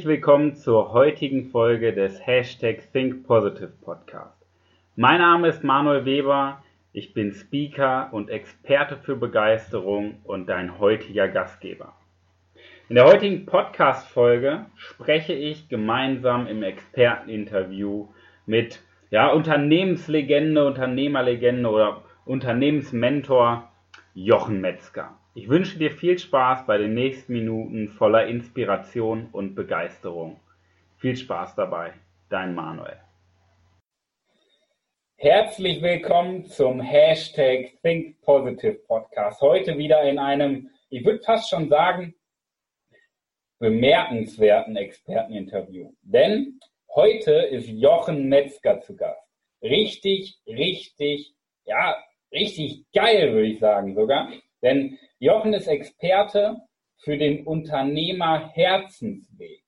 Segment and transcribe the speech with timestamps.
[0.00, 4.46] Herzlich willkommen zur heutigen Folge des Hashtag Think Positive Podcast.
[4.96, 6.62] Mein Name ist Manuel Weber,
[6.94, 11.92] ich bin Speaker und Experte für Begeisterung und dein heutiger Gastgeber.
[12.88, 18.08] In der heutigen Podcast-Folge spreche ich gemeinsam im Experteninterview
[18.46, 23.70] mit ja, Unternehmenslegende, Unternehmerlegende oder Unternehmensmentor
[24.14, 25.19] Jochen Metzger.
[25.40, 30.38] Ich wünsche dir viel Spaß bei den nächsten Minuten voller Inspiration und Begeisterung.
[30.98, 31.94] Viel Spaß dabei,
[32.28, 33.00] dein Manuel.
[35.16, 39.40] Herzlich willkommen zum Hashtag Think Positive Podcast.
[39.40, 42.14] Heute wieder in einem, ich würde fast schon sagen,
[43.60, 45.94] bemerkenswerten Experteninterview.
[46.02, 46.60] Denn
[46.94, 49.26] heute ist Jochen Metzger zu Gast.
[49.62, 51.34] Richtig, richtig,
[51.64, 51.96] ja,
[52.30, 54.30] richtig geil, würde ich sagen sogar.
[54.62, 56.60] Denn Jochen ist Experte
[56.98, 59.62] für den Unternehmer-Herzensweg.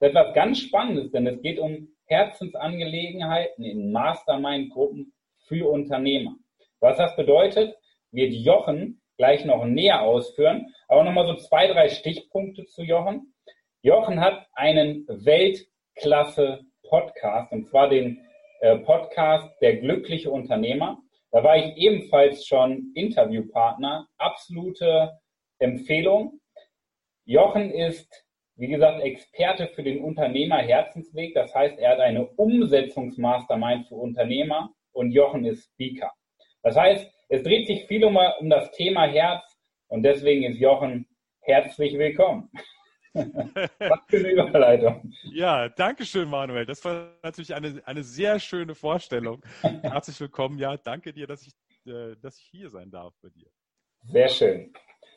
[0.00, 5.12] Das ist etwas ganz Spannendes, denn es geht um Herzensangelegenheiten in Mastermind-Gruppen
[5.46, 6.36] für Unternehmer.
[6.80, 7.76] Was das bedeutet,
[8.12, 10.72] wird Jochen gleich noch näher ausführen.
[10.86, 13.34] Aber nochmal so zwei, drei Stichpunkte zu Jochen.
[13.82, 18.24] Jochen hat einen Weltklasse-Podcast, und zwar den
[18.60, 21.02] äh, Podcast Der glückliche Unternehmer.
[21.30, 24.08] Da war ich ebenfalls schon Interviewpartner.
[24.16, 25.18] Absolute
[25.58, 26.40] Empfehlung.
[27.24, 31.32] Jochen ist wie gesagt, Experte für den Unternehmer-Herzensweg.
[31.34, 36.12] Das heißt, er hat eine Umsetzungsmastermind für Unternehmer und Jochen ist Speaker.
[36.62, 39.44] Das heißt, es dreht sich viel um, um das Thema Herz
[39.86, 41.06] und deswegen ist Jochen
[41.40, 42.50] herzlich willkommen.
[43.14, 45.12] Was für eine Überleitung.
[45.32, 46.66] Ja, danke schön, Manuel.
[46.66, 49.42] Das war natürlich eine, eine sehr schöne Vorstellung.
[49.82, 50.58] Herzlich willkommen.
[50.58, 51.54] Ja, danke dir, dass ich,
[51.86, 53.48] äh, dass ich hier sein darf bei dir.
[54.04, 54.72] Sehr schön.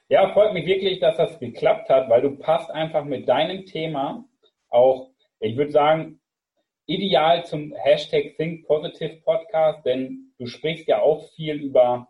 [0.09, 4.25] Ja, freut mich wirklich, dass das geklappt hat, weil du passt einfach mit deinem Thema
[4.69, 6.19] auch, ich würde sagen,
[6.85, 12.09] ideal zum Hashtag Think Positive Podcast, denn du sprichst ja auch viel über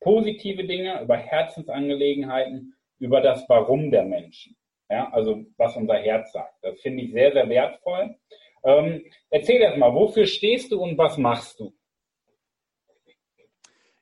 [0.00, 4.56] positive Dinge, über Herzensangelegenheiten, über das Warum der Menschen.
[4.90, 6.62] Ja, also was unser Herz sagt.
[6.62, 8.16] Das finde ich sehr, sehr wertvoll.
[8.64, 11.72] Ähm, erzähl erst mal, wofür stehst du und was machst du?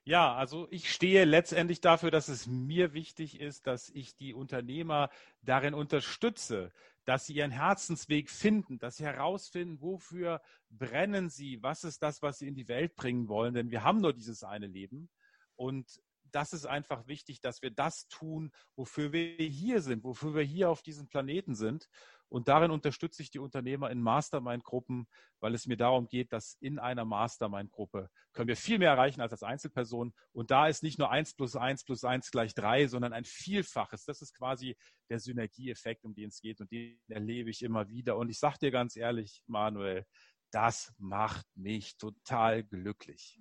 [0.04, 5.10] Ja, also ich stehe letztendlich dafür, dass es mir wichtig ist, dass ich die Unternehmer
[5.42, 6.72] darin unterstütze,
[7.04, 12.38] dass sie ihren Herzensweg finden, dass sie herausfinden, wofür brennen sie, was ist das, was
[12.38, 15.10] sie in die Welt bringen wollen, denn wir haben nur dieses eine Leben
[15.56, 16.00] und
[16.32, 20.70] das ist einfach wichtig, dass wir das tun, wofür wir hier sind, wofür wir hier
[20.70, 21.88] auf diesem Planeten sind.
[22.30, 25.06] Und darin unterstütze ich die Unternehmer in Mastermind-Gruppen,
[25.40, 29.32] weil es mir darum geht, dass in einer Mastermind-Gruppe können wir viel mehr erreichen als
[29.32, 30.12] als Einzelperson.
[30.32, 34.04] Und da ist nicht nur eins plus eins plus eins gleich drei, sondern ein Vielfaches.
[34.04, 34.76] Das ist quasi
[35.08, 36.60] der Synergieeffekt, um den es geht.
[36.60, 38.16] Und den erlebe ich immer wieder.
[38.18, 40.04] Und ich sage dir ganz ehrlich, Manuel,
[40.50, 43.38] das macht mich total glücklich.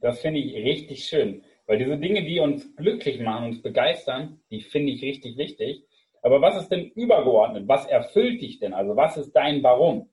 [0.00, 1.42] Das finde ich richtig schön.
[1.66, 5.84] Weil diese Dinge, die uns glücklich machen, uns begeistern, die finde ich richtig wichtig.
[6.22, 7.68] Aber was ist denn übergeordnet?
[7.68, 8.74] Was erfüllt dich denn?
[8.74, 10.10] Also was ist dein Warum?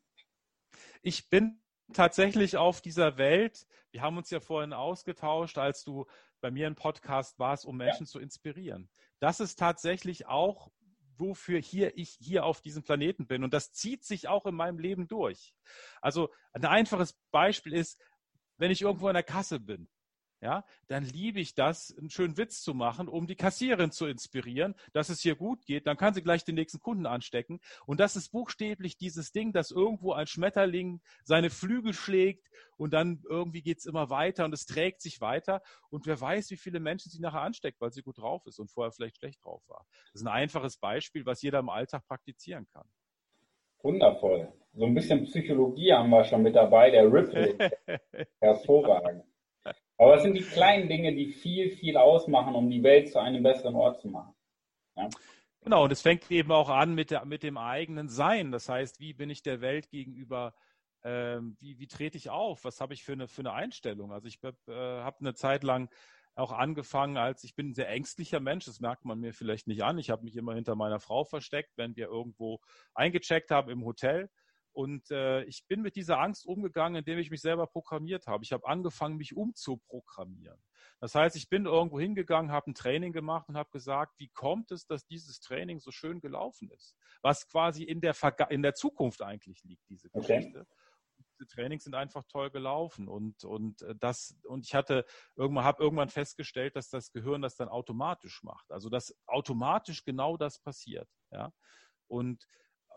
[1.01, 1.61] Ich bin
[1.93, 3.65] tatsächlich auf dieser Welt.
[3.91, 6.05] Wir haben uns ja vorhin ausgetauscht, als du
[6.39, 8.09] bei mir im Podcast warst, um Menschen ja.
[8.09, 8.89] zu inspirieren.
[9.19, 10.71] Das ist tatsächlich auch,
[11.17, 13.43] wofür hier ich hier auf diesem Planeten bin.
[13.43, 15.53] Und das zieht sich auch in meinem Leben durch.
[16.01, 18.01] Also ein einfaches Beispiel ist,
[18.57, 19.87] wenn ich irgendwo in der Kasse bin
[20.41, 24.73] ja, dann liebe ich das, einen schönen Witz zu machen, um die Kassiererin zu inspirieren,
[24.91, 25.85] dass es hier gut geht.
[25.85, 27.59] Dann kann sie gleich den nächsten Kunden anstecken.
[27.85, 33.21] Und das ist buchstäblich dieses Ding, dass irgendwo ein Schmetterling seine Flügel schlägt und dann
[33.29, 35.61] irgendwie geht es immer weiter und es trägt sich weiter.
[35.91, 38.71] Und wer weiß, wie viele Menschen sie nachher ansteckt, weil sie gut drauf ist und
[38.71, 39.85] vorher vielleicht schlecht drauf war.
[40.11, 42.87] Das ist ein einfaches Beispiel, was jeder im Alltag praktizieren kann.
[43.83, 44.51] Wundervoll.
[44.73, 47.57] So ein bisschen Psychologie haben wir schon mit dabei, der Ripple.
[48.39, 49.23] Hervorragend.
[49.97, 53.43] Aber es sind die kleinen Dinge, die viel, viel ausmachen, um die Welt zu einem
[53.43, 54.33] besseren Ort zu machen.
[54.95, 55.09] Ja?
[55.61, 58.51] Genau, und es fängt eben auch an mit, der, mit dem eigenen Sein.
[58.51, 60.55] Das heißt, wie bin ich der Welt gegenüber,
[61.03, 62.65] ähm, wie, wie trete ich auf?
[62.65, 64.11] Was habe ich für eine, für eine Einstellung?
[64.11, 65.89] Also ich äh, habe eine Zeit lang
[66.35, 69.83] auch angefangen, als ich bin ein sehr ängstlicher Mensch, das merkt man mir vielleicht nicht
[69.83, 69.97] an.
[69.97, 72.59] Ich habe mich immer hinter meiner Frau versteckt, wenn wir irgendwo
[72.93, 74.29] eingecheckt haben im Hotel.
[74.73, 78.43] Und äh, ich bin mit dieser Angst umgegangen, indem ich mich selber programmiert habe.
[78.43, 80.61] Ich habe angefangen, mich umzuprogrammieren.
[80.99, 84.71] Das heißt, ich bin irgendwo hingegangen, habe ein Training gemacht und habe gesagt, wie kommt
[84.71, 86.95] es, dass dieses Training so schön gelaufen ist?
[87.21, 90.61] Was quasi in der, Verga in der Zukunft eigentlich liegt, diese Geschichte.
[90.61, 90.81] Okay
[91.41, 95.83] diese Trainings sind einfach toll gelaufen und und äh, das und ich hatte irgendwann habe
[95.83, 98.71] irgendwann festgestellt, dass das Gehirn das dann automatisch macht.
[98.71, 101.51] Also dass automatisch genau das passiert, ja.
[102.07, 102.45] Und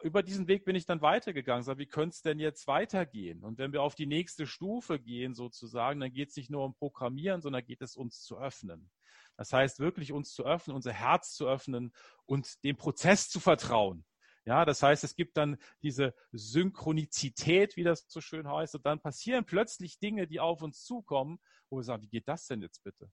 [0.04, 1.64] über diesen Weg bin ich dann weitergegangen.
[1.64, 3.42] Sag, wie könnte es denn jetzt weitergehen?
[3.42, 6.74] Und wenn wir auf die nächste Stufe gehen, sozusagen, dann geht es nicht nur um
[6.74, 8.90] Programmieren, sondern geht es uns zu öffnen.
[9.38, 11.90] Das heißt, wirklich uns zu öffnen, unser Herz zu öffnen
[12.26, 14.04] und dem Prozess zu vertrauen.
[14.44, 19.00] Ja, das heißt, es gibt dann diese Synchronizität, wie das so schön heißt, und dann
[19.00, 21.38] passieren plötzlich Dinge, die auf uns zukommen,
[21.70, 23.10] wo wir sagen, wie geht das denn jetzt bitte?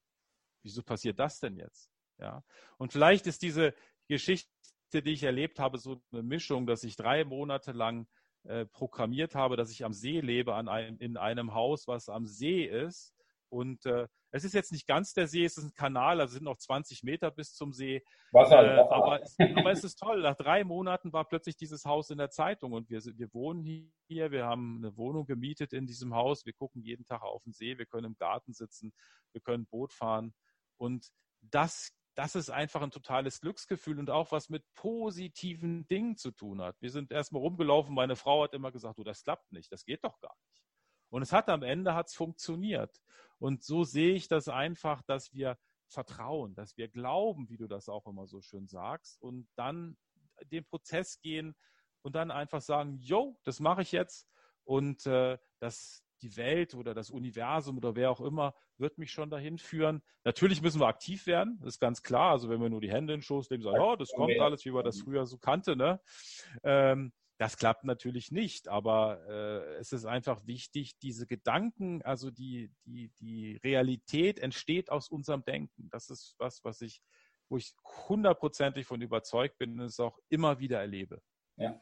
[0.62, 1.90] Wieso passiert das denn jetzt?
[2.18, 2.44] Ja,
[2.78, 3.74] und vielleicht ist diese
[4.10, 4.52] Geschichte,
[4.94, 8.08] die ich erlebt habe, so eine Mischung, dass ich drei Monate lang
[8.44, 12.26] äh, programmiert habe, dass ich am See lebe, an einem, in einem Haus, was am
[12.26, 13.14] See ist.
[13.50, 16.46] Und äh, es ist jetzt nicht ganz der See, es ist ein Kanal, also sind
[16.46, 18.02] noch 20 Meter bis zum See.
[18.32, 18.92] Wasser, äh, Wasser.
[18.92, 20.22] Aber, es, aber, es, ist toll.
[20.22, 23.62] Nach drei Monaten war plötzlich dieses Haus in der Zeitung und wir, wir wohnen
[24.08, 27.54] hier, wir haben eine Wohnung gemietet in diesem Haus, wir gucken jeden Tag auf den
[27.54, 28.94] See, wir können im Garten sitzen,
[29.34, 30.34] wir können Boot fahren.
[30.78, 31.10] Und
[31.42, 36.62] das das ist einfach ein totales Glücksgefühl und auch was mit positiven Dingen zu tun
[36.62, 36.81] hat.
[36.81, 40.04] Wir sind erstmal rumgelaufen, meine Frau hat immer gesagt, du, das klappt nicht, das geht
[40.04, 40.63] doch gar nicht.
[41.10, 43.02] Und es hat am Ende hat's funktioniert.
[43.38, 47.90] Und so sehe ich das einfach, dass wir vertrauen, dass wir glauben, wie du das
[47.90, 49.98] auch immer so schön sagst, und dann
[50.46, 51.56] den Prozess gehen
[52.02, 54.28] und dann einfach sagen, yo, das mache ich jetzt.
[54.63, 59.30] Und äh, das, die Welt oder das Universum oder wer auch immer wird mich schon
[59.30, 60.02] dahin führen.
[60.24, 62.32] Natürlich müssen wir aktiv werden, das ist ganz klar.
[62.32, 64.66] Also wenn wir nur die Hände in den Schoß legen, sagen, oh, das kommt alles,
[64.66, 66.00] wie man das früher so kannte, ne?
[66.64, 72.72] Ähm, das klappt natürlich nicht, aber äh, es ist einfach wichtig, diese Gedanken, also die,
[72.86, 75.90] die, die Realität entsteht aus unserem Denken.
[75.90, 77.02] Das ist was, was ich,
[77.50, 77.74] wo ich
[78.08, 81.20] hundertprozentig von überzeugt bin und es auch immer wieder erlebe.
[81.58, 81.82] Ja.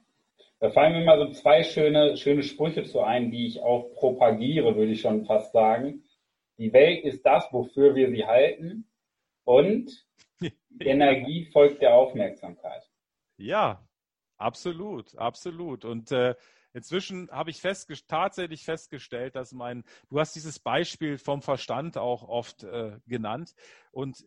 [0.60, 4.76] Da fallen mir mal so zwei schöne, schöne Sprüche zu ein, die ich auch propagiere,
[4.76, 6.04] würde ich schon fast sagen.
[6.58, 8.90] Die Welt ist das, wofür wir sie halten
[9.46, 10.06] und
[10.80, 12.84] Energie folgt der Aufmerksamkeit.
[13.38, 13.88] Ja,
[14.36, 15.86] absolut, absolut.
[15.86, 16.36] Und äh,
[16.74, 22.28] inzwischen habe ich festgest tatsächlich festgestellt, dass mein, du hast dieses Beispiel vom Verstand auch
[22.28, 23.56] oft äh, genannt
[23.92, 24.26] und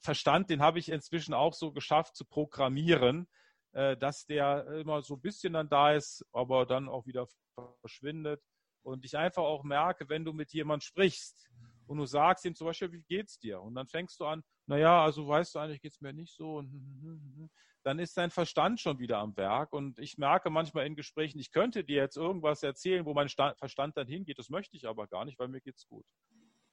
[0.00, 3.43] Verstand, den habe ich inzwischen auch so geschafft zu programmieren, äh,
[3.74, 7.26] dass der immer so ein bisschen dann da ist, aber dann auch wieder
[7.80, 8.40] verschwindet.
[8.82, 11.50] Und ich einfach auch merke, wenn du mit jemand sprichst
[11.86, 13.60] und du sagst ihm zum Beispiel, wie geht's dir?
[13.60, 16.56] Und dann fängst du an, naja, also weißt du eigentlich geht's mir nicht so.
[16.56, 17.50] Und hm, hm, hm,
[17.82, 19.72] dann ist dein Verstand schon wieder am Werk.
[19.72, 23.96] Und ich merke manchmal in Gesprächen, ich könnte dir jetzt irgendwas erzählen, wo mein Verstand
[23.96, 24.38] dann hingeht.
[24.38, 26.06] Das möchte ich aber gar nicht, weil mir geht's gut.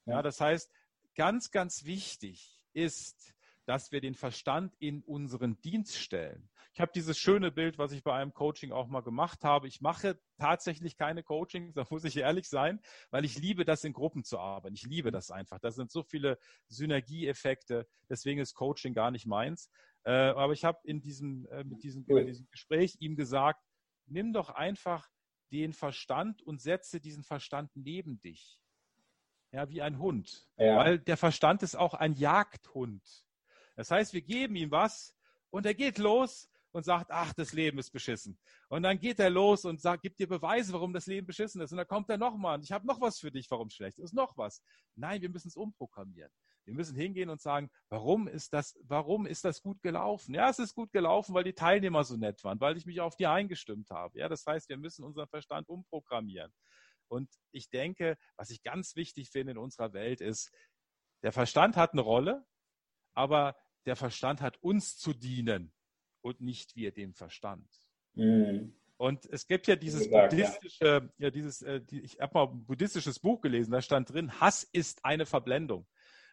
[0.06, 0.70] Ja, das heißt,
[1.14, 3.34] ganz, ganz wichtig ist,
[3.64, 6.50] dass wir den Verstand in unseren Dienst stellen.
[6.72, 9.68] Ich habe dieses schöne Bild, was ich bei einem Coaching auch mal gemacht habe.
[9.68, 12.80] Ich mache tatsächlich keine Coachings, da muss ich ehrlich sein,
[13.10, 14.74] weil ich liebe das in Gruppen zu arbeiten.
[14.74, 15.58] Ich liebe das einfach.
[15.60, 16.38] Da sind so viele
[16.68, 17.86] Synergieeffekte.
[18.08, 19.70] Deswegen ist Coaching gar nicht meins.
[20.04, 23.62] Äh, aber ich habe in diesem, äh, mit diesem, in diesem Gespräch ihm gesagt,
[24.06, 25.08] nimm doch einfach
[25.52, 28.60] den Verstand und setze diesen Verstand neben dich.
[29.52, 30.48] Ja, wie ein Hund.
[30.56, 30.78] Ja.
[30.78, 33.02] Weil der Verstand ist auch ein Jagdhund.
[33.76, 35.14] Das heißt, wir geben ihm was
[35.50, 38.38] und er geht los und sagt, ach, das Leben ist beschissen.
[38.68, 41.70] Und dann geht er los und sagt, gibt dir Beweise, warum das Leben beschissen ist.
[41.72, 44.14] Und dann kommt er nochmal und ich habe noch was für dich, warum schlecht ist.
[44.14, 44.62] Noch was.
[44.94, 46.32] Nein, wir müssen es umprogrammieren.
[46.64, 50.34] Wir müssen hingehen und sagen, warum ist das, warum ist das gut gelaufen?
[50.34, 53.16] Ja, es ist gut gelaufen, weil die Teilnehmer so nett waren, weil ich mich auf
[53.16, 54.18] die eingestimmt habe.
[54.18, 56.52] Ja, das heißt, wir müssen unseren Verstand umprogrammieren.
[57.08, 60.52] Und ich denke, was ich ganz wichtig finde in unserer Welt ist,
[61.22, 62.46] der Verstand hat eine Rolle,
[63.14, 65.72] aber der Verstand hat uns zu dienen
[66.20, 67.68] und nicht wir dem Verstand.
[68.14, 68.74] Mhm.
[68.96, 71.08] Und es gibt ja dieses gesagt, buddhistische, ja.
[71.18, 74.62] ja dieses, äh, die, ich habe mal ein buddhistisches Buch gelesen, da stand drin, Hass
[74.62, 75.88] ist eine Verblendung.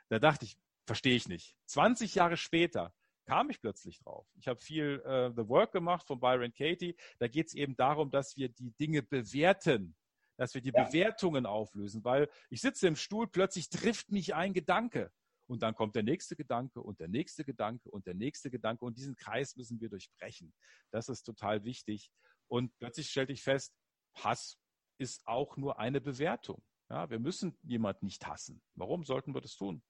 [0.09, 0.55] Da dachte ich,
[0.85, 1.55] verstehe ich nicht.
[1.65, 2.93] 20 Jahre später
[3.25, 4.27] kam ich plötzlich drauf.
[4.35, 6.95] Ich habe viel äh, The Work gemacht von Byron Katie.
[7.19, 9.95] Da geht es eben darum, dass wir die Dinge bewerten,
[10.37, 10.83] dass wir die ja.
[10.83, 15.11] Bewertungen auflösen, weil ich sitze im Stuhl, plötzlich trifft mich ein Gedanke.
[15.49, 18.85] Und dann kommt der nächste Gedanke und der nächste Gedanke und der nächste Gedanke.
[18.85, 20.53] Und diesen Kreis müssen wir durchbrechen.
[20.91, 22.11] Das ist total wichtig.
[22.47, 23.73] Und plötzlich stellte ich fest,
[24.13, 24.59] Hass
[24.99, 26.61] ist auch nur eine Bewertung.
[26.87, 28.61] Ja, wir müssen jemand nicht hassen.
[28.75, 29.81] Warum sollten wir das tun?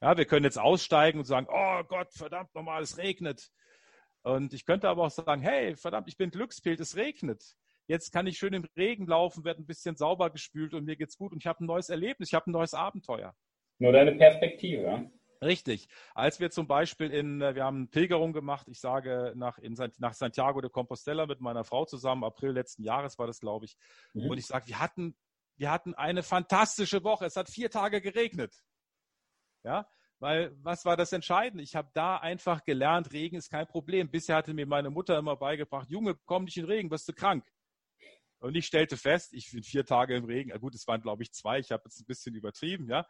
[0.00, 3.50] Ja, wir können jetzt aussteigen und sagen, oh Gott, verdammt nochmal, es regnet.
[4.22, 7.56] Und ich könnte aber auch sagen, hey, verdammt, ich bin Glückspilz, es regnet.
[7.88, 11.16] Jetzt kann ich schön im Regen laufen, werde ein bisschen sauber gespült und mir geht's
[11.16, 13.34] gut und ich habe ein neues Erlebnis, ich habe ein neues Abenteuer.
[13.80, 15.10] Nur deine Perspektive.
[15.42, 15.88] Richtig.
[16.14, 19.74] Als wir zum Beispiel in, äh, wir haben eine Pilgerung gemacht, ich sage nach, in,
[19.98, 23.76] nach Santiago de Compostela mit meiner Frau zusammen, April letzten Jahres war das, glaube ich.
[24.12, 24.30] Mhm.
[24.30, 25.16] Und ich sage, wir hatten,
[25.56, 27.24] wir hatten eine fantastische Woche.
[27.24, 28.54] Es hat vier Tage geregnet.
[29.64, 29.88] Ja.
[30.18, 31.64] Weil was war das Entscheidende?
[31.64, 34.10] Ich habe da einfach gelernt, Regen ist kein Problem.
[34.10, 37.50] Bisher hatte mir meine Mutter immer beigebracht, Junge, komm nicht in Regen, wirst du krank.
[38.40, 40.58] Und ich stellte fest, ich bin vier Tage im Regen.
[40.60, 41.58] Gut, es waren, glaube ich, zwei.
[41.58, 43.06] Ich habe jetzt ein bisschen übertrieben, ja.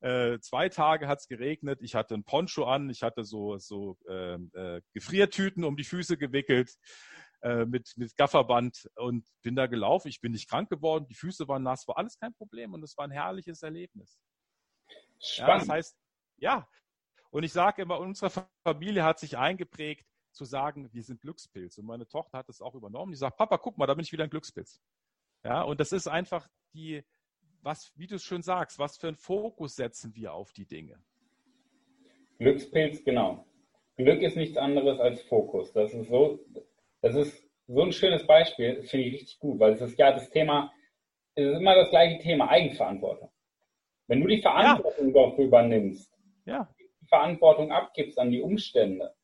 [0.00, 1.80] Äh, zwei Tage hat es geregnet.
[1.82, 2.90] Ich hatte ein Poncho an.
[2.90, 6.74] Ich hatte so, so äh, äh, Gefriertüten um die Füße gewickelt
[7.42, 10.08] äh, mit, mit Gafferband und bin da gelaufen.
[10.08, 11.06] Ich bin nicht krank geworden.
[11.08, 11.88] Die Füße waren nass.
[11.88, 12.74] War alles kein Problem.
[12.74, 14.18] Und es war ein herrliches Erlebnis.
[15.18, 15.52] Spannend.
[15.52, 15.96] Ja, das heißt,
[16.36, 16.68] ja.
[17.30, 18.30] Und ich sage immer, unsere
[18.62, 21.78] Familie hat sich eingeprägt, zu sagen, wir sind Glückspilz.
[21.78, 23.12] Und meine Tochter hat es auch übernommen.
[23.12, 24.80] Die sagt, Papa, guck mal, da bin ich wieder ein Glückspilz.
[25.44, 27.04] Ja, und das ist einfach die,
[27.64, 30.98] was, wie du es schön sagst, was für einen Fokus setzen wir auf die Dinge?
[32.38, 33.46] Glückspilz, genau.
[33.96, 35.72] Glück ist nichts anderes als Fokus.
[35.72, 36.40] Das ist so,
[37.00, 40.12] das ist so ein schönes Beispiel, das finde ich richtig gut, weil es ist ja
[40.12, 40.72] das Thema,
[41.34, 43.30] es ist immer das gleiche Thema, Eigenverantwortung.
[44.06, 45.26] Wenn du die Verantwortung ja.
[45.26, 46.12] dafür übernimmst,
[46.44, 46.68] ja.
[46.78, 49.14] die Verantwortung abgibst an die Umstände,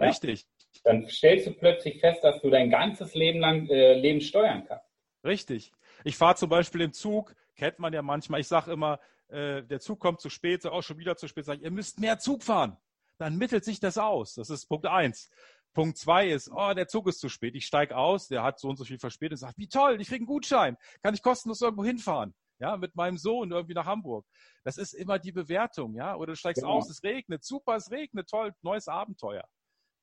[0.00, 0.42] Richtig.
[0.42, 0.46] Ja,
[0.84, 4.86] dann stellst du plötzlich fest, dass du dein ganzes Leben lang äh, Leben steuern kannst.
[5.24, 5.72] Richtig.
[6.04, 8.98] Ich fahre zum Beispiel im Zug, kennt man ja manchmal, ich sage immer,
[9.28, 12.00] äh, der Zug kommt zu spät, auch schon wieder zu spät, sage ich, ihr müsst
[12.00, 12.78] mehr Zug fahren.
[13.18, 14.34] Dann mittelt sich das aus.
[14.34, 15.28] Das ist Punkt eins.
[15.74, 17.54] Punkt zwei ist, oh, der Zug ist zu spät.
[17.54, 20.08] Ich steige aus, der hat so und so viel verspätet und sagt, wie toll, ich
[20.08, 20.78] kriege einen Gutschein.
[21.02, 22.34] Kann ich kostenlos irgendwo hinfahren?
[22.60, 24.26] Ja, mit meinem Sohn irgendwie nach Hamburg.
[24.64, 26.16] Das ist immer die Bewertung, ja.
[26.16, 26.76] Oder du steigst genau.
[26.76, 29.44] aus, es regnet, super, es regnet, toll, neues Abenteuer.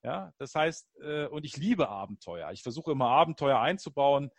[0.04, 2.52] Ja, das heißt, äh, und ich liebe Abenteuer.
[2.52, 4.30] Ich versuche immer Abenteuer einzubauen.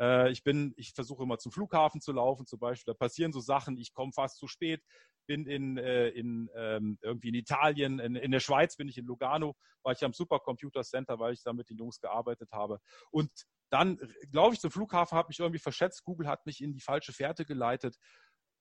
[0.00, 2.92] Äh, ich bin, ich versuche immer zum Flughafen zu laufen, zum Beispiel.
[2.92, 4.82] Da passieren so Sachen, ich komme fast zu spät,
[5.26, 9.06] bin in, äh, in ähm, irgendwie in Italien, in, in der Schweiz bin ich in
[9.06, 12.80] Lugano, war ich am Supercomputer Center, weil ich da mit den Jungs gearbeitet habe.
[13.10, 13.30] Und
[13.70, 13.98] dann
[14.30, 16.04] glaube ich zum Flughafen, habe mich irgendwie verschätzt.
[16.04, 17.98] Google hat mich in die falsche Fährte geleitet.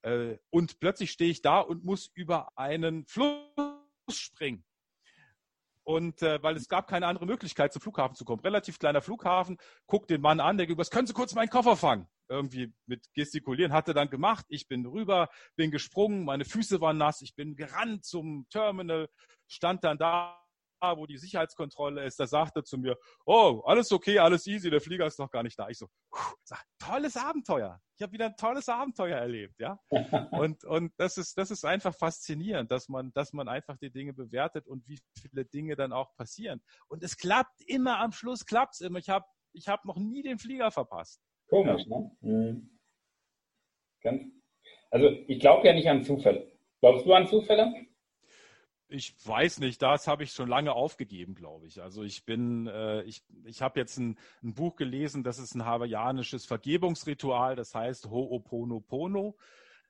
[0.02, 3.38] Äh, und plötzlich stehe ich da und muss über einen Fluss
[4.10, 4.66] springen.
[5.88, 8.42] Und äh, weil es gab keine andere Möglichkeit, zum Flughafen zu kommen.
[8.42, 12.10] Relativ kleiner Flughafen, guckt den Mann an, der gesagt, können Sie kurz meinen Koffer fangen?
[12.28, 14.46] Irgendwie mit gestikulieren, hatte dann gemacht.
[14.50, 19.08] Ich bin rüber, bin gesprungen, meine Füße waren nass, ich bin gerannt zum Terminal,
[19.48, 20.38] stand dann da
[20.82, 24.82] wo die Sicherheitskontrolle ist, da sagt er zu mir, oh, alles okay, alles easy, der
[24.82, 25.70] Flieger ist noch gar nicht da.
[25.70, 25.88] Ich so,
[26.44, 27.80] sag, tolles Abenteuer.
[27.96, 29.80] Ich habe wieder ein tolles Abenteuer erlebt, ja.
[30.32, 34.14] und, und das ist, das ist einfach faszinierend, dass man, dass man einfach die Dinge
[34.14, 36.62] bewertet und wie viele Dinge dann auch passieren.
[36.88, 39.00] Und es klappt immer, am Schluss klappt es immer.
[39.00, 41.22] Ich habe ich hab noch nie den Flieger verpasst.
[41.50, 41.98] Komisch, ja.
[41.98, 42.12] ne?
[42.22, 42.80] Mhm.
[44.02, 44.24] Ganz,
[44.92, 46.52] also ich glaube ja nicht an Zufälle.
[46.82, 47.88] Glaubst du an Zufälle?
[48.90, 51.82] Ich weiß nicht, das habe ich schon lange aufgegeben, glaube ich.
[51.82, 55.66] Also ich bin, äh, ich, ich habe jetzt ein, ein, Buch gelesen, das ist ein
[55.66, 59.36] hawaiianisches Vergebungsritual, das heißt Ho'oponopono.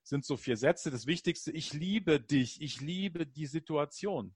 [0.01, 0.89] Sind so vier Sätze.
[0.89, 4.33] Das Wichtigste, ich liebe dich, ich liebe die Situation.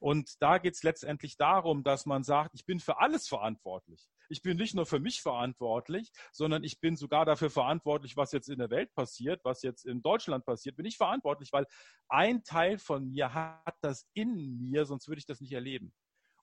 [0.00, 4.08] Und da geht es letztendlich darum, dass man sagt, ich bin für alles verantwortlich.
[4.30, 8.48] Ich bin nicht nur für mich verantwortlich, sondern ich bin sogar dafür verantwortlich, was jetzt
[8.48, 11.66] in der Welt passiert, was jetzt in Deutschland passiert, bin ich verantwortlich, weil
[12.08, 15.92] ein Teil von mir hat das in mir, sonst würde ich das nicht erleben.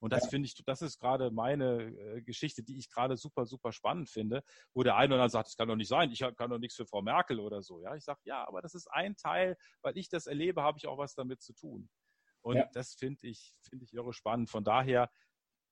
[0.00, 0.30] Und das ja.
[0.30, 4.44] finde ich, das ist gerade meine äh, Geschichte, die ich gerade super, super spannend finde,
[4.72, 6.76] wo der eine oder andere sagt, das kann doch nicht sein, ich kann doch nichts
[6.76, 7.80] für Frau Merkel oder so.
[7.80, 10.86] Ja, ich sage, ja, aber das ist ein Teil, weil ich das erlebe, habe ich
[10.86, 11.88] auch was damit zu tun.
[12.48, 12.70] Und ja.
[12.72, 14.48] das finde ich, finde ich irre spannend.
[14.48, 15.10] Von daher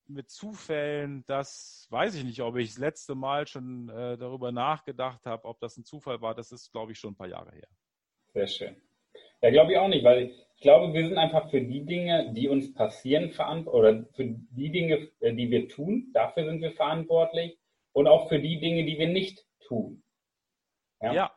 [0.06, 5.24] mit Zufällen, das weiß ich nicht, ob ich das letzte Mal schon äh, darüber nachgedacht
[5.24, 6.34] habe, ob das ein Zufall war.
[6.34, 7.68] Das ist, glaube ich, schon ein paar Jahre her.
[8.34, 8.76] Sehr schön.
[9.40, 12.46] Ja, glaube ich auch nicht, weil ich glaube, wir sind einfach für die Dinge, die
[12.50, 17.58] uns passieren, verantwortlich oder für die Dinge, äh, die wir tun, dafür sind wir verantwortlich
[17.92, 20.02] und auch für die Dinge, die wir nicht tun.
[21.00, 21.14] Ja.
[21.14, 21.32] ja.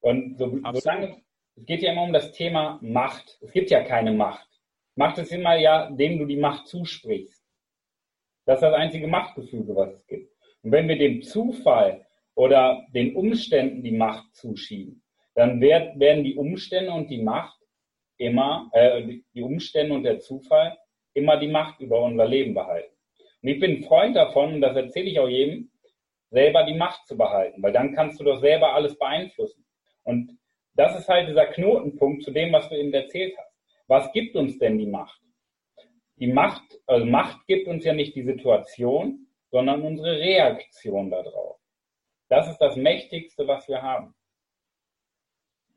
[0.00, 1.22] Und so, solange,
[1.56, 3.38] es geht ja immer um das Thema Macht.
[3.40, 4.51] Es gibt ja keine Macht.
[4.94, 7.42] Macht es immer ja, dem du die Macht zusprichst.
[8.44, 10.32] Das ist das einzige Machtgefüge, was es gibt.
[10.62, 15.02] Und wenn wir dem Zufall oder den Umständen die Macht zuschieben,
[15.34, 17.58] dann werd, werden die Umstände und die Macht
[18.18, 20.76] immer, äh, die Umstände und der Zufall
[21.14, 22.94] immer die Macht über unser Leben behalten.
[23.42, 25.70] Und ich bin Freund davon, und das erzähle ich auch jedem,
[26.30, 29.64] selber die Macht zu behalten, weil dann kannst du doch selber alles beeinflussen.
[30.04, 30.38] Und
[30.74, 33.51] das ist halt dieser Knotenpunkt zu dem, was du eben erzählt hast.
[33.92, 35.20] Was gibt uns denn die Macht?
[36.16, 41.60] Die Macht, also Macht gibt uns ja nicht die Situation, sondern unsere Reaktion darauf.
[42.30, 44.14] Das ist das Mächtigste, was wir haben.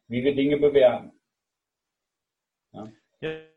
[0.08, 1.12] Wie wir Dinge bewerten.
[2.72, 2.90] Ja.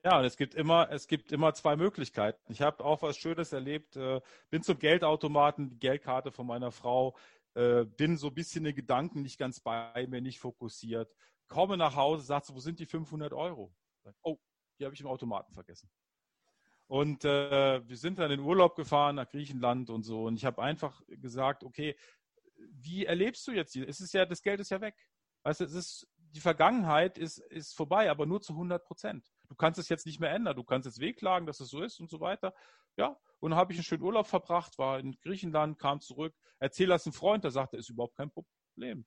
[0.04, 2.40] Ja, und es gibt immer, es gibt immer zwei Möglichkeiten.
[2.50, 3.94] Ich habe auch was Schönes erlebt.
[3.94, 7.16] Äh, bin zum Geldautomaten, die Geldkarte von meiner Frau,
[7.54, 11.14] äh, bin so ein bisschen in Gedanken nicht ganz bei mir, nicht fokussiert.
[11.46, 13.72] Komme nach Hause, sagt so, wo sind die 500 Euro?
[14.22, 14.38] Oh,
[14.78, 15.90] die habe ich im Automaten vergessen.
[16.86, 20.24] Und äh, wir sind dann in Urlaub gefahren nach Griechenland und so.
[20.24, 21.96] Und ich habe einfach gesagt, okay,
[22.56, 23.76] wie erlebst du jetzt?
[23.76, 24.96] Es ist ja, das Geld ist ja weg.
[25.42, 29.30] Weißt du, es ist, die Vergangenheit ist, ist vorbei, aber nur zu 100 Prozent.
[29.48, 30.56] Du kannst es jetzt nicht mehr ändern.
[30.56, 32.54] Du kannst jetzt wehklagen, dass es so ist und so weiter.
[32.96, 37.06] Ja, und habe ich einen schönen Urlaub verbracht, war in Griechenland, kam zurück, erzähl das
[37.06, 39.06] einem Freund, der sagte, ist überhaupt kein Problem.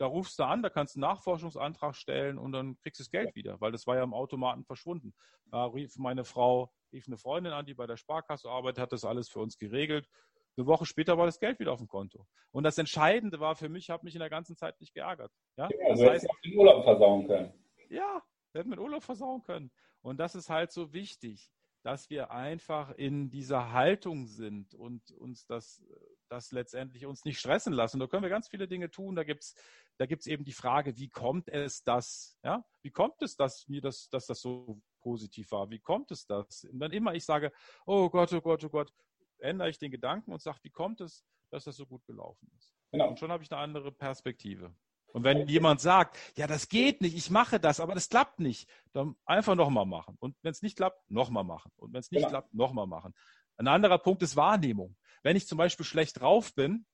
[0.00, 3.10] Da rufst du an, da kannst du einen Nachforschungsantrag stellen und dann kriegst du das
[3.10, 5.12] Geld wieder, weil das war ja im Automaten verschwunden.
[5.50, 9.04] Da rief meine Frau, rief eine Freundin an, die bei der Sparkasse arbeitet, hat das
[9.04, 10.08] alles für uns geregelt.
[10.56, 12.26] Eine Woche später war das Geld wieder auf dem Konto.
[12.50, 15.30] Und das Entscheidende war für mich, ich habe mich in der ganzen Zeit nicht geärgert.
[15.58, 17.52] Ja, ja das heißt, den Urlaub versauen können.
[17.90, 19.70] Ja, wir hätten den Urlaub versauen können.
[20.00, 21.52] Und das ist halt so wichtig,
[21.82, 25.82] dass wir einfach in dieser Haltung sind und uns das,
[26.28, 27.98] das letztendlich uns nicht stressen lassen.
[27.98, 29.16] Da können wir ganz viele Dinge tun.
[29.16, 29.54] Da gibt's
[30.00, 32.64] da gibt's eben die Frage, wie kommt es das, ja?
[32.80, 35.68] Wie kommt es, dass mir das, dass das so positiv war?
[35.68, 36.64] Wie kommt es das?
[36.64, 37.52] Und dann immer ich sage,
[37.84, 38.94] oh Gott, oh Gott, oh Gott,
[39.40, 42.74] ändere ich den Gedanken und sage, wie kommt es, dass das so gut gelaufen ist?
[42.92, 43.08] Genau.
[43.08, 44.74] Und schon habe ich eine andere Perspektive.
[45.12, 48.68] Und wenn jemand sagt, ja, das geht nicht, ich mache das, aber das klappt nicht,
[48.92, 50.16] dann einfach nochmal machen.
[50.20, 51.72] Und wenn es nicht klappt, nochmal machen.
[51.76, 52.30] Und wenn es nicht genau.
[52.30, 53.14] klappt, nochmal machen.
[53.56, 54.96] Ein anderer Punkt ist Wahrnehmung.
[55.22, 56.86] Wenn ich zum Beispiel schlecht drauf bin,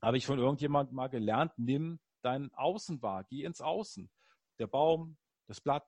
[0.00, 4.10] habe ich von irgendjemandem mal gelernt, nimm dein Außen wahr, geh ins Außen.
[4.58, 5.86] Der Baum, das Blatt,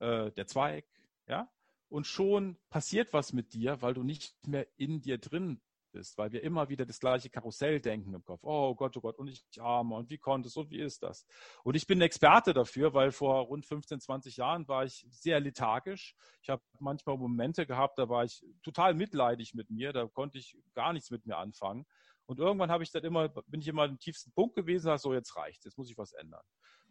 [0.00, 0.86] äh, der Zweig,
[1.26, 1.50] ja.
[1.88, 5.60] Und schon passiert was mit dir, weil du nicht mehr in dir drin
[5.94, 8.40] bist, weil wir immer wieder das gleiche Karussell denken im Kopf.
[8.42, 11.24] Oh Gott, oh Gott, und ich arme und wie konnte es und wie ist das?
[11.62, 16.14] Und ich bin Experte dafür, weil vor rund 15, 20 Jahren war ich sehr lethargisch.
[16.42, 20.58] Ich habe manchmal Momente gehabt, da war ich total mitleidig mit mir, da konnte ich
[20.74, 21.86] gar nichts mit mir anfangen.
[22.26, 25.36] Und irgendwann habe ich dann immer, bin ich immer am tiefsten Punkt gewesen, so jetzt
[25.36, 26.42] reicht, jetzt muss ich was ändern.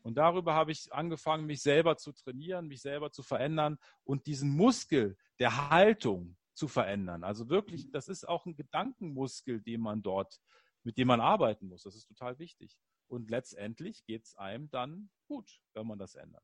[0.02, 4.56] Und darüber habe ich angefangen, mich selber zu trainieren, mich selber zu verändern und diesen
[4.56, 7.24] Muskel der Haltung, zu verändern.
[7.24, 10.40] Also wirklich, das ist auch ein Gedankenmuskel, den man dort,
[10.84, 11.84] mit dem man arbeiten muss.
[11.84, 12.78] Das ist total wichtig.
[13.08, 16.44] Und letztendlich geht es einem dann gut, wenn man das ändert.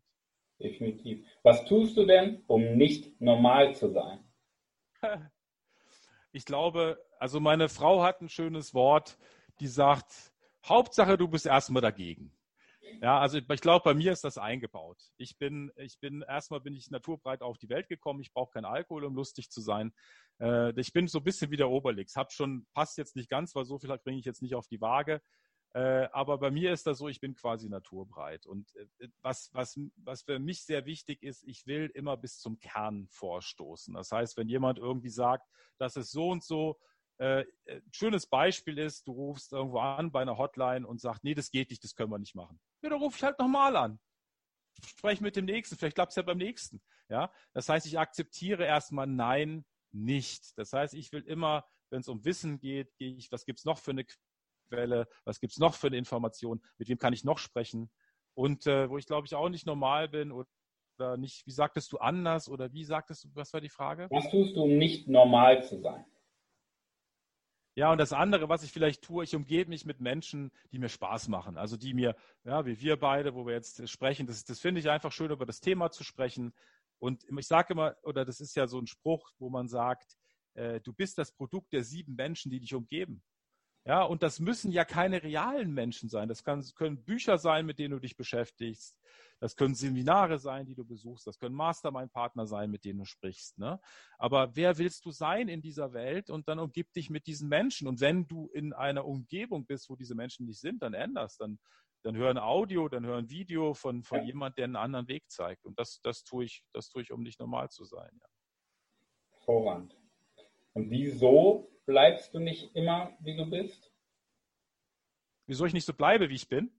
[0.61, 1.25] Definitiv.
[1.43, 4.23] Was tust du denn, um nicht normal zu sein?
[6.31, 9.17] Ich glaube, also meine Frau hat ein schönes Wort,
[9.59, 10.31] die sagt,
[10.63, 12.31] Hauptsache, du bist erstmal dagegen.
[13.01, 15.01] Ja, also ich glaube, bei mir ist das eingebaut.
[15.17, 18.21] Ich bin, ich bin, erstmal bin ich naturbreit auf die Welt gekommen.
[18.21, 19.93] Ich brauche keinen Alkohol, um lustig zu sein.
[20.39, 22.15] Äh, ich bin so ein bisschen wie der Obelix.
[22.15, 24.81] Hab schon, passt jetzt nicht ganz, weil so viel bringe ich jetzt nicht auf die
[24.81, 25.21] Waage.
[25.73, 28.45] Äh, aber bei mir ist das so, ich bin quasi naturbreit.
[28.47, 32.59] Und äh, was, was, was für mich sehr wichtig ist, ich will immer bis zum
[32.59, 33.93] Kern vorstoßen.
[33.93, 35.47] Das heißt, wenn jemand irgendwie sagt,
[35.77, 36.79] das ist so und so,
[37.19, 37.45] äh,
[37.91, 41.69] schönes Beispiel ist, du rufst irgendwo an bei einer Hotline und sagst, nee, das geht
[41.69, 42.59] nicht, das können wir nicht machen.
[42.81, 43.99] Ja, dann rufe ich halt nochmal an.
[44.85, 46.81] Spreche mit dem nächsten, vielleicht klappt es ja beim nächsten.
[47.09, 50.57] Ja, das heißt, ich akzeptiere erstmal Nein nicht.
[50.57, 53.65] Das heißt, ich will immer, wenn es um Wissen geht, gehe ich, was gibt es
[53.65, 54.05] noch für eine
[54.69, 57.91] Quelle, was gibt es noch für eine Information, mit wem kann ich noch sprechen?
[58.33, 61.97] Und äh, wo ich glaube ich auch nicht normal bin oder nicht, wie sagtest du
[61.97, 64.07] anders oder wie sagtest du, was war die Frage?
[64.09, 66.05] Was tust du, um nicht normal zu sein?
[67.79, 70.89] Ja, und das andere, was ich vielleicht tue, ich umgebe mich mit Menschen, die mir
[70.89, 71.57] Spaß machen.
[71.57, 72.13] Also die mir,
[72.43, 75.45] ja, wie wir beide, wo wir jetzt sprechen, das, das finde ich einfach schön, über
[75.45, 76.51] das Thema zu sprechen.
[76.97, 80.17] Und ich sage immer, oder das ist ja so ein Spruch, wo man sagt,
[80.55, 83.23] äh, du bist das Produkt der sieben Menschen, die dich umgeben.
[83.89, 86.29] Ja, und das müssen ja keine realen Menschen sein.
[86.29, 88.95] Das, kann, können Bücher sein, mit denen du dich beschäftigst.
[89.39, 91.25] Das können Seminare sein, die du besuchst.
[91.25, 93.57] Das können Mastermind-Partner sein, mit denen du sprichst.
[93.57, 93.81] Ne?
[94.19, 96.29] Aber wer willst du sein in dieser Welt?
[96.29, 97.87] Und dann umgib dich mit diesen Menschen.
[97.87, 101.41] Und wenn du in einer Umgebung bist, wo diese Menschen nicht sind, dann änderst.
[101.41, 101.57] Dann,
[102.03, 105.23] dann hör ein Audio, dann hör ein Video von, von jemand, der einen anderen Weg
[105.31, 105.65] zeigt.
[105.65, 108.11] Und das, das tue ich, das tue ich, um nicht normal zu sein.
[108.21, 108.27] Ja.
[109.45, 109.91] Vorrang.
[110.73, 113.91] Und wieso bleibst du nicht immer, wie du bist?
[115.47, 116.71] Wieso ich nicht so bleibe, wie ich bin?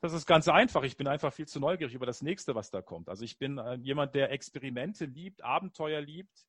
[0.00, 0.84] Das ist ganz einfach.
[0.84, 3.08] Ich bin einfach viel zu neugierig über das nächste, was da kommt.
[3.08, 6.46] Also ich bin äh, jemand, der Experimente liebt, Abenteuer liebt,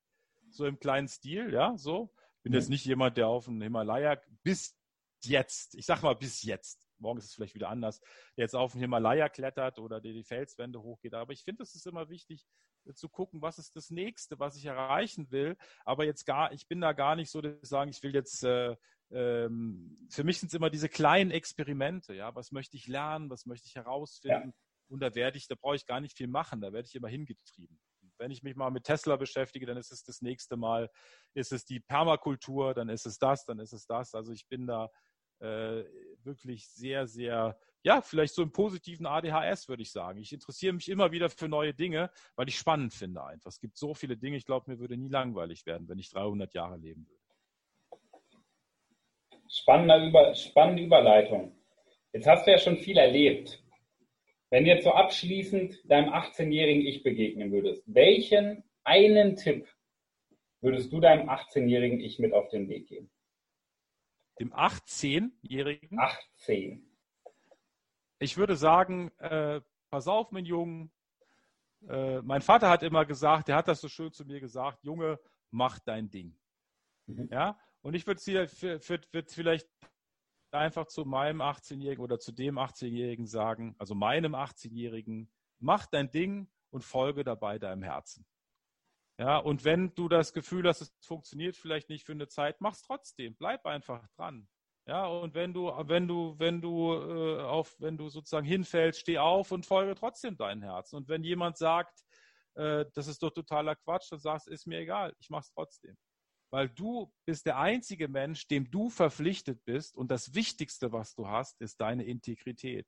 [0.50, 2.14] so im kleinen Stil, ja, so.
[2.36, 2.58] Ich bin mhm.
[2.58, 4.78] jetzt nicht jemand, der auf den Himalaya bis
[5.24, 7.98] jetzt, ich sag mal bis jetzt, morgen ist es vielleicht wieder anders,
[8.36, 11.14] der jetzt auf den Himalaya klettert oder der die Felswände hochgeht.
[11.14, 12.46] Aber ich finde, es ist immer wichtig
[12.92, 15.56] zu gucken, was ist das nächste, was ich erreichen will.
[15.84, 18.44] Aber jetzt gar, ich bin da gar nicht so, dass ich sagen, ich will jetzt
[18.44, 18.76] äh,
[19.10, 23.46] ähm, für mich sind es immer diese kleinen Experimente, ja, was möchte ich lernen, was
[23.46, 24.54] möchte ich herausfinden ja.
[24.88, 27.08] und da werde ich, da brauche ich gar nicht viel machen, da werde ich immer
[27.08, 27.78] hingetrieben.
[28.18, 30.90] Wenn ich mich mal mit Tesla beschäftige, dann ist es das nächste Mal,
[31.34, 34.14] ist es die Permakultur, dann ist es das, dann ist es das.
[34.14, 34.88] Also ich bin da
[35.40, 35.84] äh,
[36.22, 40.18] wirklich sehr, sehr ja, vielleicht so im positiven ADHS, würde ich sagen.
[40.18, 43.50] Ich interessiere mich immer wieder für neue Dinge, weil ich spannend finde einfach.
[43.50, 46.54] Es gibt so viele Dinge, ich glaube, mir würde nie langweilig werden, wenn ich 300
[46.54, 47.20] Jahre leben würde.
[49.50, 51.56] Spannende, Über spannende Überleitung.
[52.12, 53.62] Jetzt hast du ja schon viel erlebt.
[54.48, 59.68] Wenn du jetzt so abschließend deinem 18-jährigen Ich begegnen würdest, welchen einen Tipp
[60.62, 63.10] würdest du deinem 18-jährigen Ich mit auf den Weg geben?
[64.40, 65.98] Dem 18-jährigen?
[65.98, 66.93] 18.
[68.18, 70.90] Ich würde sagen, äh, pass auf, mein Junge.
[71.88, 75.18] Äh, mein Vater hat immer gesagt, der hat das so schön zu mir gesagt, Junge,
[75.50, 76.36] mach dein Ding.
[77.06, 77.28] Mhm.
[77.30, 79.68] Ja, und ich würde würd vielleicht
[80.50, 86.48] einfach zu meinem 18-Jährigen oder zu dem 18-Jährigen sagen, also meinem 18-Jährigen, mach dein Ding
[86.70, 88.24] und folge dabei deinem Herzen.
[89.18, 92.82] Ja, und wenn du das Gefühl hast, es funktioniert vielleicht nicht für eine Zeit, mach's
[92.82, 93.36] trotzdem.
[93.36, 94.48] Bleib einfach dran.
[94.86, 99.18] Ja, und wenn du, wenn du, wenn du äh, auf, wenn du sozusagen hinfällst, steh
[99.18, 100.96] auf und folge trotzdem deinem Herzen.
[100.96, 102.04] Und wenn jemand sagt,
[102.54, 105.96] äh, das ist doch totaler Quatsch, dann sagst, ist mir egal, ich mach's trotzdem.
[106.50, 109.96] Weil du bist der einzige Mensch, dem du verpflichtet bist.
[109.96, 112.86] Und das Wichtigste, was du hast, ist deine Integrität.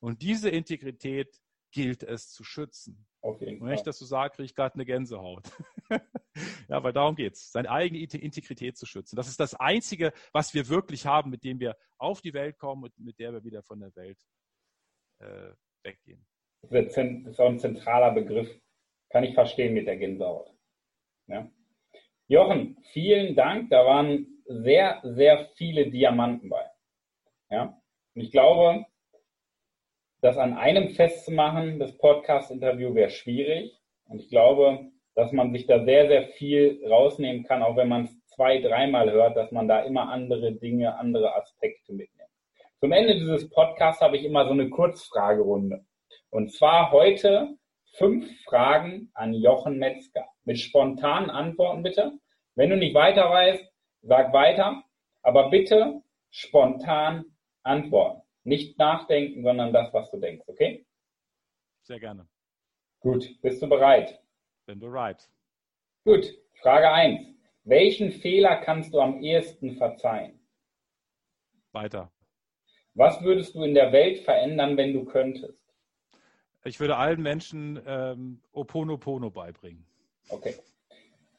[0.00, 1.38] Und diese Integrität
[1.76, 3.06] gilt es zu schützen.
[3.38, 5.44] Jeden Und wenn ich das so sage, kriege ich gerade eine Gänsehaut.
[6.70, 9.14] ja, weil darum geht es, seine eigene Integrität zu schützen.
[9.14, 12.84] Das ist das Einzige, was wir wirklich haben, mit dem wir auf die Welt kommen
[12.84, 14.18] und mit der wir wieder von der Welt
[15.18, 15.50] äh,
[15.82, 16.26] weggehen.
[16.62, 18.48] Das ist auch ein zentraler Begriff.
[19.10, 20.50] Kann ich verstehen mit der Gänsehaut.
[21.26, 21.50] Ja.
[22.26, 23.68] Jochen, vielen Dank.
[23.68, 26.70] Da waren sehr, sehr viele Diamanten bei.
[27.50, 27.78] Ja.
[28.14, 28.86] Und ich glaube,
[30.26, 33.78] das an einem festzumachen, das Podcast-Interview wäre schwierig.
[34.08, 38.06] Und ich glaube, dass man sich da sehr, sehr viel rausnehmen kann, auch wenn man
[38.06, 42.28] es zwei, dreimal hört, dass man da immer andere Dinge, andere Aspekte mitnimmt.
[42.80, 45.84] Zum Ende dieses Podcasts habe ich immer so eine Kurzfragerunde.
[46.30, 47.50] Und zwar heute
[47.92, 50.26] fünf Fragen an Jochen Metzger.
[50.44, 52.10] Mit spontanen Antworten bitte.
[52.56, 53.64] Wenn du nicht weiter weißt,
[54.02, 54.82] sag weiter.
[55.22, 57.26] Aber bitte spontan
[57.62, 58.25] antworten.
[58.46, 60.86] Nicht nachdenken, sondern das, was du denkst, okay?
[61.82, 62.28] Sehr gerne.
[63.00, 64.22] Gut, bist du bereit?
[64.66, 65.28] Bin bereit.
[66.04, 66.32] Gut,
[66.62, 67.26] Frage 1.
[67.64, 70.38] Welchen Fehler kannst du am ehesten verzeihen?
[71.72, 72.12] Weiter.
[72.94, 75.58] Was würdest du in der Welt verändern, wenn du könntest?
[76.64, 79.84] Ich würde allen Menschen ähm, Oponopono beibringen.
[80.28, 80.54] Okay.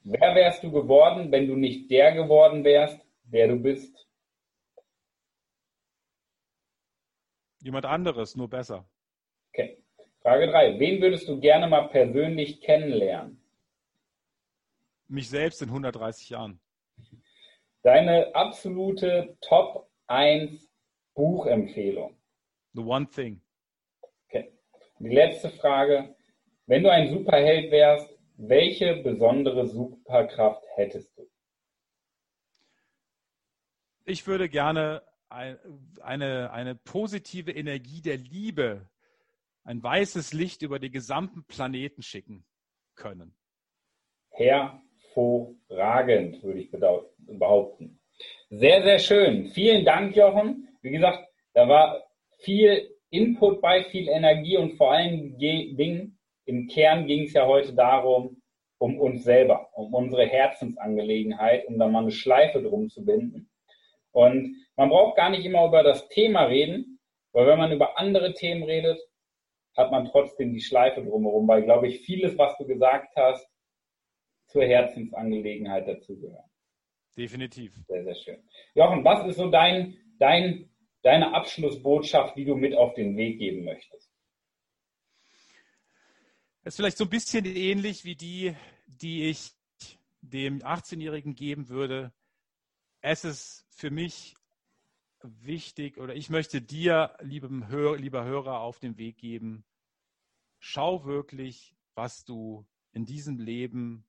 [0.04, 4.07] Wer wärst du geworden, wenn du nicht der geworden wärst, der du bist?
[7.62, 8.90] Jemand anderes, nur besser.
[9.54, 9.84] Okay.
[10.22, 10.80] Frage 3.
[10.80, 13.42] Wen würdest du gerne mal persönlich kennenlernen?
[15.08, 16.60] Mich selbst in 130 Jahren.
[17.84, 20.70] Deine absolute Top 1
[21.14, 22.18] Buchempfehlung.
[22.74, 23.42] The One Thing.
[24.28, 24.52] Okay.
[25.00, 26.16] Die letzte Frage.
[26.66, 31.28] Wenn du ein Superheld wärst, welche besondere Superkraft hättest du?
[34.06, 38.90] Ich würde gerne eine, eine positive Energie der Liebe,
[39.64, 42.46] ein weißes Licht über den gesamten Planeten schicken
[42.96, 43.36] können.
[44.32, 48.00] Hervorragend, würde ich behaupten.
[48.50, 49.52] Sehr, sehr schön.
[49.52, 50.70] Vielen Dank, Jochen.
[50.82, 52.04] Wie gesagt, da war
[52.40, 57.74] viel Input bei, viel Energie und vor allen Dingen im Kern ging es ja heute
[57.74, 58.42] darum,
[58.78, 63.50] um uns selber, um unsere Herzensangelegenheit, um da mal eine Schleife drum zu binden.
[64.18, 67.00] Und man braucht gar nicht immer über das Thema reden,
[67.34, 69.00] weil wenn man über andere Themen redet,
[69.76, 73.48] hat man trotzdem die Schleife drumherum, weil, glaube ich, vieles, was du gesagt hast,
[74.48, 76.50] zur Herzensangelegenheit dazugehört.
[77.16, 77.76] Definitiv.
[77.88, 78.50] Sehr, sehr schön.
[78.74, 80.68] Jochen, was ist so dein, dein,
[81.04, 84.12] deine Abschlussbotschaft, die du mit auf den Weg geben möchtest?
[86.64, 88.56] Das ist vielleicht so ein bisschen ähnlich wie die,
[88.88, 89.52] die ich
[90.22, 92.14] dem 18-Jährigen geben würde,
[93.10, 94.36] es ist für mich
[95.22, 99.64] wichtig oder ich möchte dir, liebem Hör, lieber Hörer, auf den Weg geben,
[100.60, 104.06] schau wirklich, was du in diesem Leben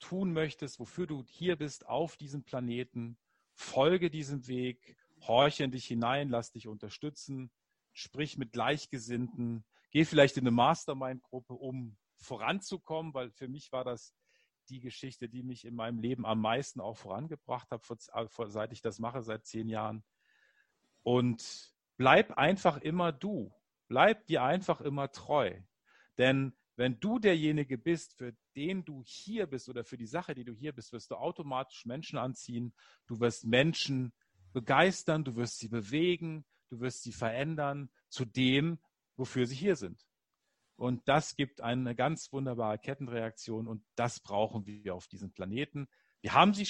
[0.00, 3.16] tun möchtest, wofür du hier bist auf diesem Planeten.
[3.54, 7.52] Folge diesem Weg, horche in dich hinein, lass dich unterstützen,
[7.92, 14.12] sprich mit Gleichgesinnten, geh vielleicht in eine Mastermind-Gruppe, um voranzukommen, weil für mich war das
[14.66, 17.82] die Geschichte, die mich in meinem Leben am meisten auch vorangebracht hat,
[18.48, 20.04] seit ich das mache, seit zehn Jahren.
[21.02, 23.52] Und bleib einfach immer du.
[23.88, 25.60] Bleib dir einfach immer treu.
[26.18, 30.44] Denn wenn du derjenige bist, für den du hier bist oder für die Sache, die
[30.44, 32.74] du hier bist, wirst du automatisch Menschen anziehen.
[33.06, 34.12] Du wirst Menschen
[34.52, 38.78] begeistern, du wirst sie bewegen, du wirst sie verändern zu dem,
[39.16, 40.06] wofür sie hier sind.
[40.76, 45.88] Und das gibt eine ganz wunderbare Kettenreaktion und das brauchen wir auf diesem Planeten.
[46.20, 46.68] Wir haben sie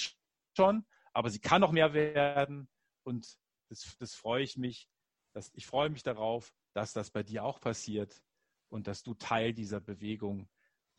[0.55, 2.69] schon, aber sie kann noch mehr werden
[3.03, 3.37] und
[3.69, 4.89] das, das freue ich mich.
[5.33, 8.23] Dass, ich freue mich darauf, dass das bei dir auch passiert
[8.69, 10.49] und dass du Teil dieser Bewegung,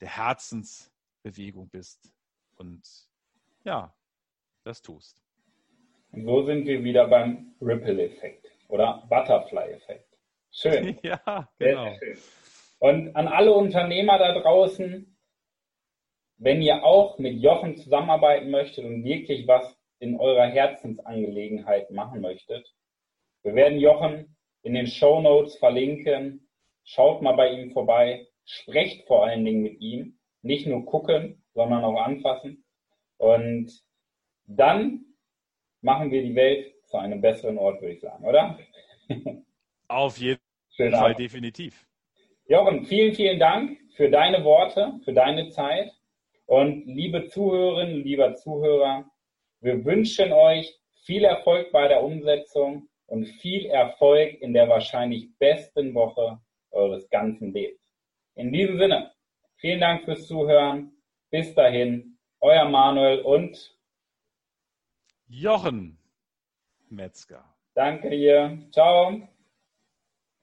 [0.01, 2.13] der Herzensbewegung bist
[2.57, 3.09] und
[3.65, 3.97] ja,
[4.65, 5.23] das tust.
[6.13, 10.17] Und so sind wir wieder beim Ripple-Effekt oder Butterfly-Effekt.
[10.51, 10.99] Schön.
[11.03, 11.85] ja, genau.
[11.85, 12.19] Sehr, sehr schön.
[12.79, 15.17] Und an alle Unternehmer da draußen,
[16.37, 22.73] wenn ihr auch mit Jochen zusammenarbeiten möchtet und wirklich was in eurer Herzensangelegenheit machen möchtet,
[23.43, 26.49] wir werden Jochen in den Show Notes verlinken.
[26.85, 28.27] Schaut mal bei ihm vorbei.
[28.45, 30.19] Sprecht vor allen Dingen mit ihm.
[30.43, 32.65] Nicht nur gucken, sondern auch anfassen.
[33.17, 33.73] Und
[34.47, 35.05] dann
[35.81, 38.59] machen wir die Welt zu einem besseren Ort, würde ich sagen, oder?
[39.89, 40.41] Auf jeden
[40.77, 41.88] Fall, definitiv.
[42.51, 45.93] Jochen, vielen, vielen Dank für deine Worte, für deine Zeit.
[46.47, 49.05] Und liebe Zuhörerinnen, lieber Zuhörer,
[49.61, 55.93] wir wünschen euch viel Erfolg bei der Umsetzung und viel Erfolg in der wahrscheinlich besten
[55.93, 57.83] Woche eures ganzen Lebens.
[58.35, 59.13] In diesem Sinne,
[59.57, 60.93] vielen Dank fürs Zuhören.
[61.31, 63.77] Bis dahin, euer Manuel und
[65.27, 65.99] Jochen
[66.89, 67.45] Metzger.
[67.75, 68.59] Danke dir.
[68.73, 69.29] Ciao.